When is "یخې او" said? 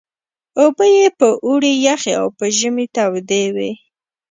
1.87-2.27